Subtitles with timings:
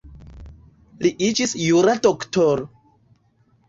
[1.07, 2.71] Li iĝis jura doktoro.